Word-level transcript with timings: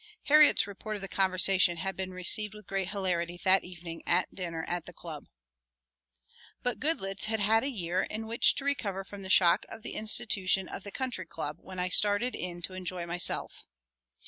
Harriet's 0.23 0.65
report 0.65 0.95
of 0.95 1.01
the 1.03 1.07
conversation 1.07 1.77
had 1.77 1.95
been 1.95 2.09
received 2.11 2.55
with 2.55 2.65
great 2.65 2.89
hilarity 2.89 3.37
that 3.43 3.63
evening 3.63 4.01
at 4.07 4.33
dinner 4.33 4.65
at 4.67 4.85
the 4.87 4.93
Club. 4.93 5.27
But 6.63 6.79
Goodloets 6.79 7.25
had 7.25 7.39
had 7.39 7.61
a 7.61 7.69
year 7.69 8.01
in 8.09 8.25
which 8.25 8.55
to 8.55 8.65
recover 8.65 9.03
from 9.03 9.21
the 9.21 9.29
shock 9.29 9.63
of 9.69 9.83
the 9.83 9.93
institution 9.93 10.67
of 10.67 10.83
the 10.83 10.91
Country 10.91 11.27
Club 11.27 11.57
when 11.59 11.77
I 11.77 11.89
started 11.89 12.33
in 12.33 12.63
to 12.63 12.73
enjoy 12.73 13.05
myself. 13.05 13.67